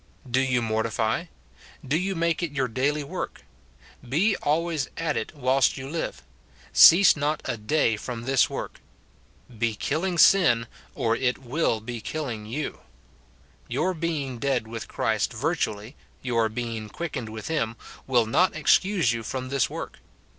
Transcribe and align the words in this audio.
Do 0.27 0.39
you 0.41 0.63
mortify; 0.63 1.25
do 1.87 1.95
you 1.95 2.15
make 2.15 2.41
it 2.41 2.51
your 2.53 2.67
daily 2.67 3.03
154 3.03 3.99
MORTIFICATION 4.01 4.01
OF 4.01 4.09
work; 4.09 4.09
be 4.09 4.35
always 4.43 4.89
at 4.97 5.15
it 5.15 5.35
whilst 5.35 5.77
you 5.77 5.87
live; 5.87 6.23
cease 6.73 7.15
not 7.15 7.39
a 7.45 7.55
day 7.55 7.97
from 7.97 8.23
this 8.23 8.49
work; 8.49 8.79
be 9.59 9.75
killing 9.75 10.17
sin 10.17 10.65
or 10.95 11.15
it 11.15 11.37
will 11.37 11.79
be 11.81 12.01
killing 12.01 12.47
you. 12.47 12.79
Your 13.67 13.93
being 13.93 14.39
dead 14.39 14.65
with 14.65 14.87
Christ 14.87 15.33
virtually, 15.33 15.95
your 16.23 16.49
being 16.49 16.89
quick 16.89 17.13
ened 17.13 17.29
with 17.29 17.47
him, 17.47 17.75
will 18.07 18.25
not 18.25 18.55
excuse 18.55 19.13
you 19.13 19.21
from 19.21 19.49
this 19.49 19.69
work. 19.69 19.99